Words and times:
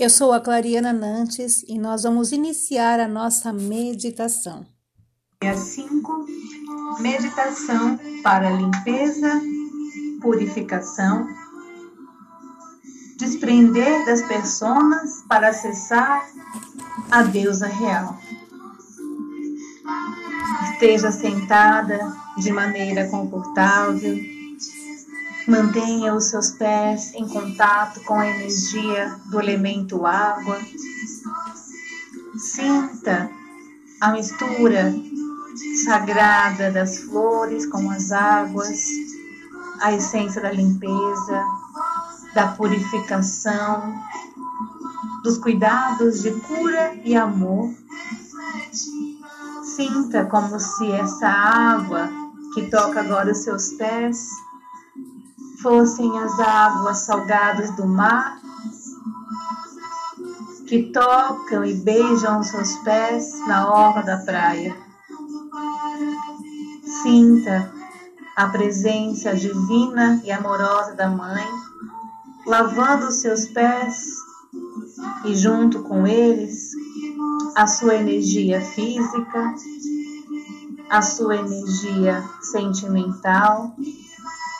Eu 0.00 0.08
sou 0.08 0.32
a 0.32 0.40
Clariana 0.40 0.92
Nantes 0.92 1.64
e 1.66 1.76
nós 1.76 2.04
vamos 2.04 2.30
iniciar 2.30 3.00
a 3.00 3.08
nossa 3.08 3.52
meditação. 3.52 4.64
Dia 5.42 5.56
5, 5.56 6.24
meditação 7.00 7.98
para 8.22 8.48
limpeza, 8.48 9.42
purificação, 10.22 11.26
desprender 13.18 14.06
das 14.06 14.22
personas 14.22 15.24
para 15.28 15.48
acessar 15.48 16.30
a 17.10 17.24
deusa 17.24 17.66
real. 17.66 18.16
Esteja 20.74 21.10
sentada 21.10 21.98
de 22.36 22.52
maneira 22.52 23.08
confortável 23.08 24.16
Mantenha 25.48 26.14
os 26.14 26.24
seus 26.24 26.50
pés 26.50 27.14
em 27.14 27.26
contato 27.26 28.02
com 28.04 28.20
a 28.20 28.28
energia 28.28 29.18
do 29.30 29.40
elemento 29.40 30.04
água. 30.04 30.58
Sinta 32.36 33.30
a 33.98 34.12
mistura 34.12 34.94
sagrada 35.86 36.70
das 36.70 36.98
flores 36.98 37.64
com 37.64 37.90
as 37.90 38.12
águas, 38.12 38.90
a 39.80 39.90
essência 39.94 40.42
da 40.42 40.52
limpeza, 40.52 41.42
da 42.34 42.48
purificação, 42.48 43.94
dos 45.22 45.38
cuidados 45.38 46.20
de 46.20 46.30
cura 46.40 46.94
e 47.02 47.16
amor. 47.16 47.72
Sinta 49.62 50.26
como 50.26 50.60
se 50.60 50.92
essa 50.92 51.26
água 51.26 52.06
que 52.52 52.68
toca 52.68 53.00
agora 53.00 53.32
os 53.32 53.38
seus 53.38 53.70
pés 53.70 54.28
fossem 55.62 56.18
as 56.18 56.38
águas 56.38 56.98
salgadas 56.98 57.74
do 57.76 57.86
mar 57.86 58.38
que 60.66 60.92
tocam 60.92 61.64
e 61.64 61.74
beijam 61.74 62.42
seus 62.42 62.76
pés 62.78 63.32
na 63.46 63.70
orla 63.70 64.02
da 64.02 64.18
praia. 64.18 64.76
Sinta 67.02 67.72
a 68.36 68.46
presença 68.48 69.34
divina 69.34 70.20
e 70.22 70.30
amorosa 70.30 70.94
da 70.94 71.08
Mãe, 71.08 71.46
lavando 72.46 73.06
os 73.06 73.16
seus 73.16 73.46
pés 73.46 74.18
e, 75.24 75.34
junto 75.34 75.82
com 75.82 76.06
eles, 76.06 76.72
a 77.56 77.66
sua 77.66 77.94
energia 77.94 78.60
física, 78.60 79.54
a 80.90 81.02
sua 81.02 81.36
energia 81.36 82.22
sentimental 82.42 83.74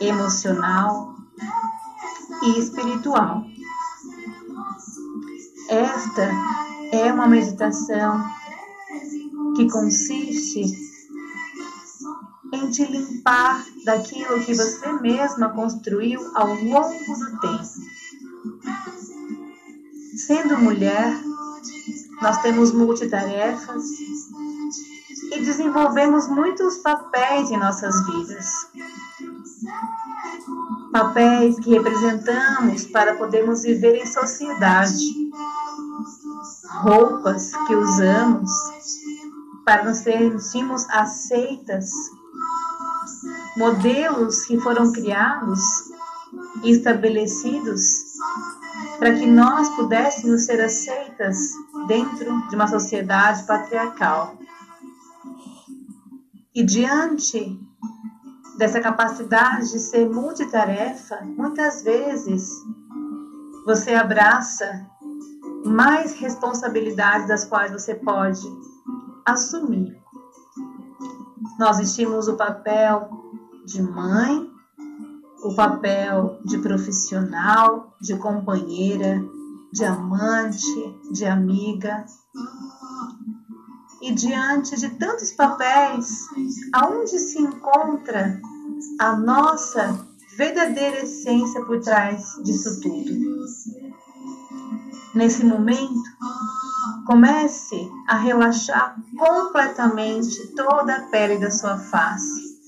emocional 0.00 1.14
e 2.42 2.58
espiritual. 2.58 3.44
Esta 5.68 6.30
é 6.92 7.12
uma 7.12 7.26
meditação 7.26 8.24
que 9.56 9.70
consiste 9.70 10.84
em 12.52 12.70
te 12.70 12.84
limpar 12.84 13.64
daquilo 13.84 14.40
que 14.44 14.54
você 14.54 14.92
mesma 15.00 15.48
construiu 15.50 16.20
ao 16.34 16.54
longo 16.54 17.18
do 17.18 17.40
tempo. 17.40 17.94
Sendo 20.16 20.58
mulher, 20.58 21.20
nós 22.22 22.40
temos 22.42 22.72
multitarefas 22.72 23.84
e 25.32 25.40
desenvolvemos 25.40 26.28
muitos 26.28 26.78
papéis 26.78 27.50
em 27.50 27.56
nossas 27.56 28.06
vidas 28.06 28.68
papéis 30.92 31.58
que 31.58 31.70
representamos 31.70 32.86
para 32.86 33.16
podermos 33.16 33.62
viver 33.62 33.96
em 33.96 34.06
sociedade, 34.06 35.30
roupas 36.82 37.50
que 37.66 37.74
usamos 37.74 38.50
para 39.64 39.84
nos 39.84 39.98
sentirmos 39.98 40.88
aceitas, 40.90 41.90
modelos 43.56 44.44
que 44.44 44.60
foram 44.60 44.92
criados 44.92 45.60
e 46.62 46.70
estabelecidos 46.70 47.82
para 48.98 49.14
que 49.14 49.26
nós 49.26 49.68
pudéssemos 49.70 50.44
ser 50.44 50.60
aceitas 50.60 51.54
dentro 51.86 52.48
de 52.48 52.54
uma 52.54 52.66
sociedade 52.66 53.44
patriarcal. 53.44 54.36
E 56.54 56.62
diante 56.62 57.58
dessa 58.58 58.80
capacidade 58.80 59.72
de 59.72 59.78
ser 59.78 60.08
multitarefa, 60.08 61.20
muitas 61.22 61.82
vezes 61.82 62.50
você 63.66 63.94
abraça 63.94 64.86
mais 65.64 66.14
responsabilidades 66.14 67.26
das 67.26 67.44
quais 67.44 67.72
você 67.72 67.94
pode 67.94 68.42
assumir. 69.24 69.98
Nós 71.58 71.78
vestimos 71.78 72.28
o 72.28 72.36
papel 72.36 73.08
de 73.64 73.82
mãe, 73.82 74.50
o 75.42 75.54
papel 75.54 76.38
de 76.44 76.58
profissional, 76.58 77.94
de 78.00 78.16
companheira, 78.16 79.22
de 79.72 79.84
amante, 79.84 81.00
de 81.12 81.24
amiga. 81.24 82.04
E 84.04 84.12
diante 84.12 84.78
de 84.78 84.90
tantos 84.90 85.32
papéis, 85.32 86.26
aonde 86.74 87.18
se 87.18 87.40
encontra 87.40 88.38
a 89.00 89.16
nossa 89.16 89.98
verdadeira 90.36 91.04
essência 91.04 91.64
por 91.64 91.80
trás 91.80 92.22
disso 92.44 92.82
tudo? 92.82 93.10
Nesse 95.14 95.42
momento, 95.46 96.02
comece 97.06 97.90
a 98.06 98.18
relaxar 98.18 98.94
completamente 99.16 100.48
toda 100.48 100.96
a 100.96 101.02
pele 101.04 101.38
da 101.38 101.50
sua 101.50 101.78
face, 101.78 102.60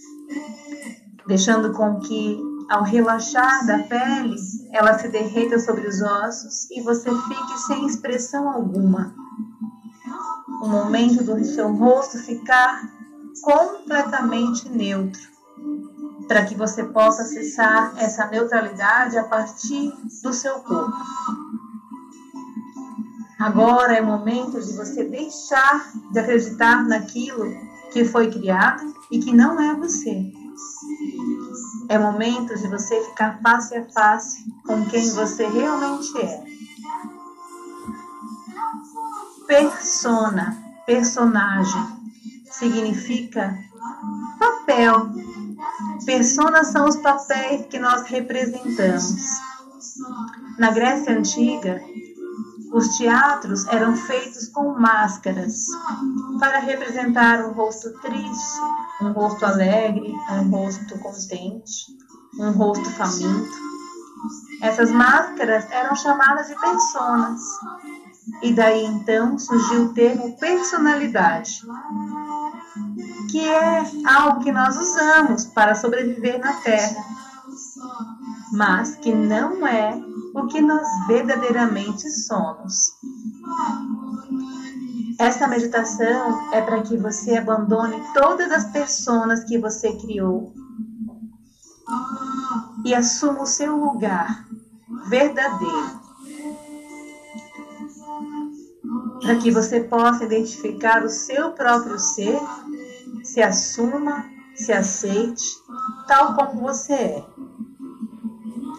deixando 1.26 1.70
com 1.74 2.00
que, 2.00 2.40
ao 2.70 2.82
relaxar 2.82 3.66
da 3.66 3.80
pele, 3.80 4.36
ela 4.72 4.98
se 4.98 5.08
derreta 5.08 5.58
sobre 5.58 5.86
os 5.86 6.00
ossos 6.00 6.70
e 6.70 6.80
você 6.80 7.10
fique 7.10 7.58
sem 7.66 7.84
expressão 7.84 8.48
alguma 8.48 9.25
o 10.66 10.68
momento 10.68 11.22
do 11.22 11.44
seu 11.44 11.72
rosto 11.72 12.18
ficar 12.18 12.90
completamente 13.40 14.68
neutro, 14.68 15.22
para 16.26 16.44
que 16.44 16.56
você 16.56 16.82
possa 16.82 17.22
acessar 17.22 17.94
essa 17.96 18.26
neutralidade 18.26 19.16
a 19.16 19.22
partir 19.22 19.92
do 20.24 20.32
seu 20.32 20.54
corpo. 20.54 20.96
Agora 23.38 23.94
é 23.94 24.00
momento 24.00 24.60
de 24.60 24.72
você 24.72 25.04
deixar 25.04 25.92
de 26.10 26.18
acreditar 26.18 26.84
naquilo 26.84 27.54
que 27.92 28.04
foi 28.04 28.28
criado 28.28 28.92
e 29.08 29.20
que 29.20 29.32
não 29.32 29.60
é 29.60 29.72
você. 29.76 30.32
É 31.88 31.96
momento 31.96 32.56
de 32.56 32.66
você 32.66 33.00
ficar 33.04 33.38
face 33.40 33.76
a 33.76 33.84
face 33.84 34.44
com 34.66 34.84
quem 34.86 35.08
você 35.10 35.46
realmente 35.46 36.18
é. 36.18 36.55
Persona, 39.46 40.56
personagem, 40.84 41.86
significa 42.50 43.56
papel. 44.38 45.10
Personas 46.04 46.68
são 46.68 46.86
os 46.86 46.96
papéis 46.96 47.66
que 47.66 47.78
nós 47.78 48.02
representamos. 48.06 49.14
Na 50.58 50.70
Grécia 50.70 51.16
Antiga, 51.16 51.80
os 52.72 52.96
teatros 52.96 53.66
eram 53.68 53.96
feitos 53.96 54.48
com 54.48 54.78
máscaras 54.78 55.66
para 56.40 56.58
representar 56.58 57.44
um 57.44 57.52
rosto 57.52 57.92
triste, 58.00 58.60
um 59.00 59.12
rosto 59.12 59.46
alegre, 59.46 60.12
um 60.30 60.50
rosto 60.50 60.98
contente, 60.98 61.86
um 62.38 62.50
rosto 62.50 62.90
faminto. 62.90 63.66
Essas 64.60 64.90
máscaras 64.90 65.70
eram 65.70 65.94
chamadas 65.94 66.48
de 66.48 66.54
personas 66.58 67.42
e 68.42 68.52
daí 68.52 68.84
então 68.84 69.38
surgiu 69.38 69.84
o 69.84 69.94
termo 69.94 70.36
personalidade, 70.38 71.60
que 73.30 73.40
é 73.40 73.84
algo 74.04 74.40
que 74.40 74.52
nós 74.52 74.76
usamos 74.76 75.46
para 75.46 75.74
sobreviver 75.74 76.38
na 76.40 76.52
Terra, 76.54 77.04
mas 78.52 78.96
que 78.96 79.14
não 79.14 79.66
é 79.66 80.00
o 80.34 80.46
que 80.46 80.60
nós 80.60 80.86
verdadeiramente 81.06 82.10
somos. 82.10 82.92
Essa 85.18 85.48
meditação 85.48 86.52
é 86.52 86.60
para 86.60 86.82
que 86.82 86.96
você 86.96 87.38
abandone 87.38 88.02
todas 88.12 88.50
as 88.50 88.64
pessoas 88.70 89.44
que 89.44 89.58
você 89.58 89.92
criou 89.96 90.52
e 92.84 92.94
assuma 92.94 93.42
o 93.42 93.46
seu 93.46 93.76
lugar 93.76 94.44
verdadeiro 95.08 96.05
para 99.20 99.36
que 99.36 99.50
você 99.50 99.80
possa 99.80 100.24
identificar 100.24 101.04
o 101.04 101.08
seu 101.08 101.52
próprio 101.52 101.98
ser, 101.98 102.38
se 103.22 103.42
assuma, 103.42 104.24
se 104.54 104.72
aceite, 104.72 105.44
tal 106.06 106.34
como 106.34 106.60
você 106.60 106.92
é. 106.92 107.24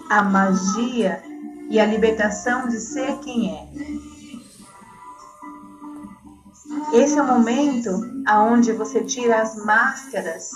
A 0.09 0.23
magia 0.23 1.21
e 1.69 1.79
a 1.79 1.85
libertação 1.85 2.67
de 2.67 2.79
ser 2.79 3.17
quem 3.19 3.51
é. 3.51 3.67
Esse 6.93 7.17
é 7.17 7.21
o 7.21 7.27
momento 7.27 7.89
aonde 8.25 8.71
você 8.71 9.03
tira 9.03 9.41
as 9.41 9.55
máscaras 9.65 10.49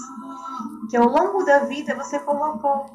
que 0.89 0.98
ao 0.98 1.07
longo 1.07 1.44
da 1.44 1.60
vida 1.60 1.95
você 1.95 2.19
colocou 2.19 2.86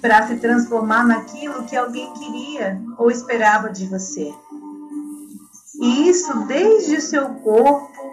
para 0.00 0.26
se 0.26 0.36
transformar 0.36 1.06
naquilo 1.06 1.64
que 1.64 1.76
alguém 1.76 2.12
queria 2.14 2.82
ou 2.98 3.10
esperava 3.10 3.70
de 3.70 3.86
você. 3.86 4.34
E 5.80 6.10
isso 6.10 6.44
desde 6.46 6.96
o 6.96 7.00
seu 7.00 7.30
corpo, 7.36 8.12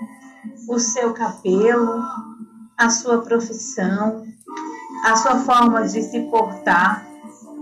o 0.69 0.79
seu 0.79 1.13
cabelo, 1.13 2.01
a 2.77 2.89
sua 2.89 3.21
profissão, 3.21 4.25
a 5.03 5.15
sua 5.17 5.39
forma 5.39 5.85
de 5.85 6.01
se 6.01 6.21
portar, 6.29 7.05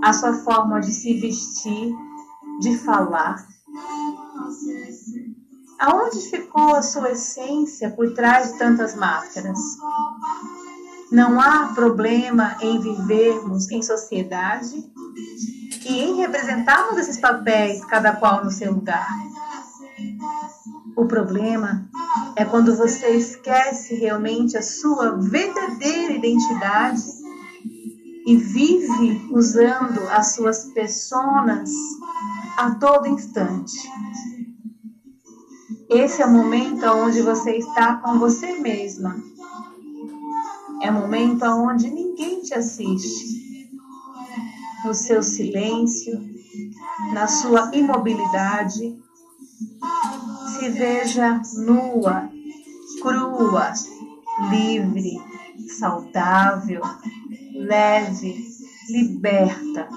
a 0.04 0.14
sua 0.14 0.34
forma 0.34 0.80
de 0.80 0.92
se 0.92 1.20
vestir, 1.20 1.96
de 2.60 2.78
falar. 2.78 3.48
Aonde 5.80 6.20
ficou 6.30 6.76
a 6.76 6.84
sua 6.84 7.12
essência 7.12 7.90
por 7.90 8.14
trás 8.14 8.54
de 8.54 8.60
tantas 8.60 8.96
máscaras? 8.96 9.60
Não 11.12 11.40
há 11.40 11.72
problema 11.74 12.56
em 12.62 12.80
vivermos 12.80 13.72
em 13.72 13.82
sociedade 13.82 14.86
e 15.86 16.00
em 16.00 16.16
representarmos 16.18 16.98
esses 16.98 17.18
papéis, 17.18 17.84
cada 17.86 18.16
qual 18.16 18.44
no 18.44 18.52
seu 18.52 18.74
lugar. 18.74 19.08
O 20.96 21.06
problema 21.06 21.90
é 22.36 22.46
quando 22.46 22.76
você 22.76 23.10
esquece 23.10 23.96
realmente 23.96 24.58
a 24.58 24.62
sua 24.62 25.18
verdadeira 25.18 26.14
identidade 26.14 27.04
e 28.26 28.36
vive 28.38 29.28
usando 29.32 30.00
as 30.10 30.34
suas 30.34 30.66
personas 30.74 31.70
a 32.58 32.72
todo 32.76 33.08
instante. 33.08 33.78
Esse 35.90 36.22
é 36.22 36.26
o 36.26 36.32
momento 36.32 36.86
onde 36.86 37.22
você 37.22 37.58
está 37.58 37.98
com 37.98 38.18
você 38.18 38.58
mesma. 38.60 39.16
É 40.82 40.90
o 40.90 40.94
momento 40.94 41.44
onde 41.46 41.90
ninguém 41.90 42.42
te 42.42 42.54
assiste. 42.54 43.36
No 44.84 44.94
seu 44.94 45.22
silêncio, 45.22 46.20
na 47.14 47.28
sua 47.28 47.76
imobilidade, 47.76 48.98
se 50.56 50.70
veja 50.70 51.42
nua, 51.58 52.30
crua, 53.02 53.74
livre, 54.50 55.22
saudável, 55.78 56.82
leve, 57.54 58.48
liberta. 58.90 59.90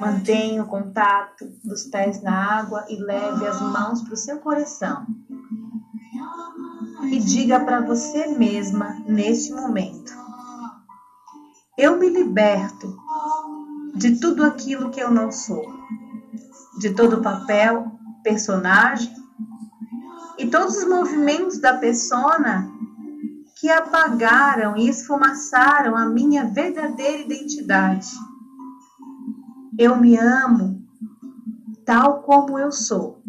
Mantenha 0.00 0.62
o 0.62 0.66
contato 0.66 1.46
dos 1.64 1.84
pés 1.84 2.20
na 2.22 2.58
água 2.58 2.84
e 2.88 2.96
leve 2.96 3.46
as 3.46 3.60
mãos 3.60 4.02
para 4.02 4.14
o 4.14 4.16
seu 4.16 4.38
coração. 4.38 5.06
E 7.10 7.18
diga 7.20 7.60
para 7.60 7.80
você 7.80 8.26
mesma 8.26 8.96
neste 9.06 9.52
momento: 9.52 10.12
Eu 11.76 11.98
me 11.98 12.08
liberto 12.08 12.96
de 13.94 14.18
tudo 14.20 14.44
aquilo 14.44 14.90
que 14.90 15.00
eu 15.00 15.10
não 15.10 15.30
sou, 15.32 15.64
de 16.78 16.94
todo 16.94 17.22
papel, 17.22 17.97
personagem 18.28 19.14
e 20.36 20.46
todos 20.50 20.76
os 20.76 20.86
movimentos 20.86 21.58
da 21.58 21.78
persona 21.78 22.70
que 23.58 23.70
apagaram 23.70 24.76
e 24.76 24.86
esfumaçaram 24.86 25.96
a 25.96 26.06
minha 26.06 26.44
verdadeira 26.44 27.22
identidade. 27.22 28.10
Eu 29.78 29.96
me 29.96 30.16
amo 30.16 30.86
tal 31.86 32.22
como 32.22 32.58
eu 32.58 32.70
sou. 32.70 33.22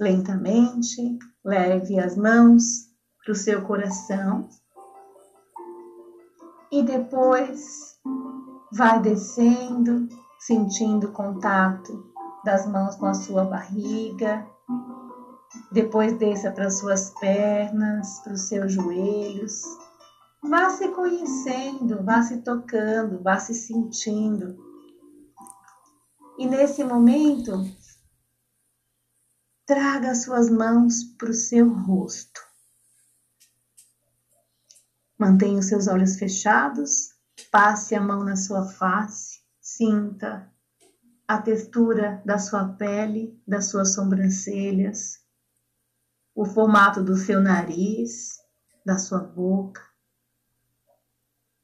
Lentamente, 0.00 1.16
leve 1.44 1.98
as 2.00 2.16
mãos 2.16 2.90
para 3.24 3.32
o 3.32 3.36
seu 3.36 3.62
coração 3.62 4.48
e 6.72 6.82
depois 6.82 7.96
vai 8.72 9.00
descendo, 9.00 10.08
sentindo 10.38 11.08
o 11.08 11.12
contato 11.12 12.12
das 12.44 12.66
mãos 12.66 12.96
com 12.96 13.06
a 13.06 13.14
sua 13.14 13.44
barriga 13.44 14.46
depois 15.70 16.16
desça 16.18 16.50
para 16.50 16.70
suas 16.70 17.10
pernas, 17.18 18.20
para 18.20 18.34
os 18.34 18.48
seus 18.48 18.72
joelhos. 18.72 19.62
Vá 20.42 20.70
se 20.70 20.88
conhecendo, 20.88 22.04
vá 22.04 22.22
se 22.22 22.38
tocando, 22.38 23.22
vá 23.22 23.38
se 23.38 23.54
sentindo. 23.54 24.56
E 26.38 26.46
nesse 26.46 26.84
momento, 26.84 27.52
traga 29.66 30.14
suas 30.14 30.48
mãos 30.48 31.02
para 31.18 31.30
o 31.30 31.34
seu 31.34 31.68
rosto. 31.68 32.40
Mantenha 35.18 35.58
os 35.58 35.66
seus 35.66 35.88
olhos 35.88 36.16
fechados, 36.16 37.08
passe 37.50 37.94
a 37.94 38.00
mão 38.00 38.22
na 38.22 38.36
sua 38.36 38.66
face, 38.66 39.35
sinta 39.76 40.50
a 41.28 41.42
textura 41.42 42.22
da 42.24 42.38
sua 42.38 42.66
pele, 42.66 43.38
das 43.46 43.66
suas 43.66 43.94
sobrancelhas, 43.94 45.22
o 46.34 46.46
formato 46.46 47.02
do 47.02 47.14
seu 47.14 47.40
nariz, 47.42 48.38
da 48.84 48.96
sua 48.96 49.20
boca, 49.20 49.82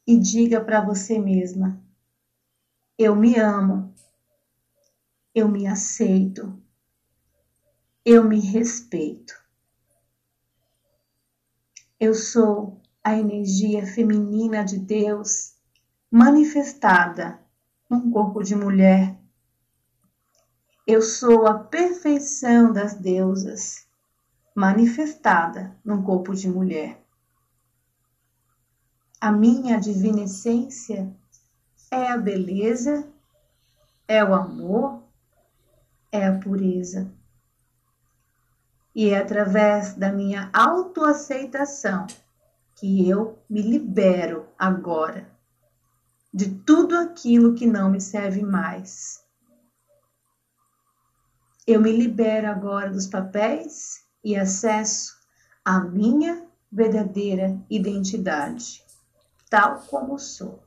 e 0.07 0.19
diga 0.19 0.61
para 0.61 0.85
você 0.85 1.19
mesma: 1.19 1.83
Eu 2.99 3.17
me 3.17 3.39
amo, 3.39 3.95
eu 5.35 5.49
me 5.49 5.67
aceito, 5.67 6.61
eu 8.05 8.25
me 8.25 8.41
respeito. 8.41 9.41
Eu 11.99 12.15
sou 12.15 12.83
a 13.03 13.17
energia 13.17 13.87
feminina 13.87 14.65
de 14.65 14.79
Deus 14.79 15.55
manifestada 16.11 17.42
num 17.93 18.11
corpo 18.11 18.43
de 18.43 18.57
mulher. 18.57 19.15
Eu 20.87 21.03
sou 21.03 21.47
a 21.47 21.59
perfeição 21.59 22.73
das 22.73 22.95
deusas 22.95 23.87
manifestada 24.55 25.77
num 25.85 26.03
corpo 26.03 26.35
de 26.35 26.49
mulher. 26.49 26.99
A 29.21 29.31
minha 29.31 29.79
divina 29.79 30.23
essência 30.23 31.15
é 31.91 32.11
a 32.11 32.17
beleza, 32.17 33.07
é 34.09 34.25
o 34.25 34.33
amor, 34.33 35.03
é 36.11 36.27
a 36.27 36.39
pureza. 36.39 37.13
E 38.95 39.11
é 39.11 39.19
através 39.19 39.95
da 39.95 40.11
minha 40.11 40.49
autoaceitação 40.51 42.07
que 42.75 43.07
eu 43.07 43.39
me 43.51 43.61
libero 43.61 44.49
agora 44.59 45.32
de 46.33 46.49
tudo 46.61 46.97
aquilo 46.97 47.55
que 47.55 47.67
não 47.67 47.91
me 47.91 48.01
serve 48.01 48.43
mais. 48.43 49.23
Eu 51.67 51.81
me 51.81 51.93
libero 51.93 52.49
agora 52.49 52.91
dos 52.91 53.07
papéis 53.07 54.05
e 54.25 54.37
acesso 54.37 55.15
à 55.65 55.81
minha 55.81 56.47
verdadeira 56.71 57.61
identidade, 57.69 58.83
tal 59.51 59.81
como 59.83 60.19
sou. 60.19 60.63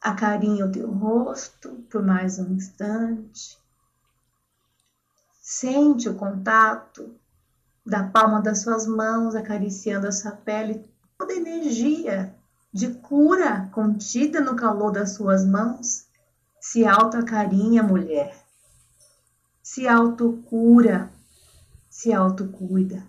Acarinha 0.00 0.66
o 0.66 0.72
teu 0.72 0.90
rosto 0.90 1.84
por 1.90 2.02
mais 2.02 2.38
um 2.38 2.52
instante. 2.54 3.58
Sente 5.40 6.08
o 6.08 6.16
contato 6.16 7.18
da 7.84 8.02
palma 8.02 8.40
das 8.40 8.60
suas 8.60 8.86
mãos 8.86 9.34
acariciando 9.34 10.06
a 10.06 10.12
sua 10.12 10.32
pele, 10.32 10.90
toda 11.24 11.32
a 11.32 11.36
energia 11.36 12.34
de 12.70 12.92
cura 12.96 13.70
contida 13.72 14.42
no 14.42 14.54
calor 14.54 14.92
das 14.92 15.14
suas 15.14 15.42
mãos 15.42 16.06
se 16.60 16.84
auto-acarinha, 16.84 17.82
mulher 17.82 18.44
se 19.62 19.88
autocura, 19.88 21.10
se 21.88 22.12
autocuida. 22.12 23.02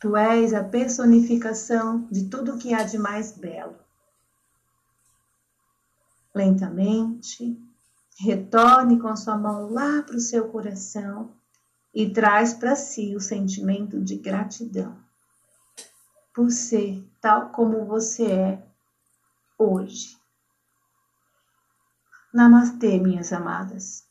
Tu 0.00 0.16
és 0.16 0.52
a 0.52 0.64
personificação 0.64 2.08
de 2.10 2.28
tudo 2.28 2.58
que 2.58 2.74
há 2.74 2.82
de 2.82 2.98
mais 2.98 3.30
belo. 3.30 3.76
Lentamente, 6.34 7.56
retorne 8.18 8.98
com 8.98 9.06
a 9.06 9.14
sua 9.14 9.36
mão 9.36 9.70
lá 9.70 10.02
para 10.02 10.16
o 10.16 10.20
seu 10.20 10.48
coração 10.48 11.30
e 11.94 12.10
traz 12.10 12.52
para 12.52 12.74
si 12.74 13.14
o 13.14 13.20
sentimento 13.20 14.00
de 14.00 14.16
gratidão 14.16 15.09
por 16.34 16.50
ser 16.50 17.04
tal 17.20 17.50
como 17.50 17.84
você 17.84 18.30
é 18.30 18.62
hoje. 19.58 20.16
Namastê, 22.32 22.98
minhas 22.98 23.32
amadas. 23.32 24.08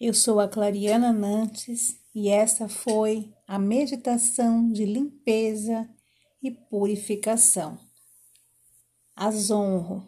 Eu 0.00 0.14
sou 0.14 0.38
a 0.38 0.48
Clariana 0.48 1.12
Nantes 1.12 2.00
E 2.14 2.28
essa 2.28 2.68
foi 2.68 3.34
a 3.46 3.58
meditação 3.58 4.70
de 4.72 4.84
limpeza 4.84 5.88
e 6.42 6.50
purificação. 6.50 7.78
As 9.16 9.50
honro 9.50 10.06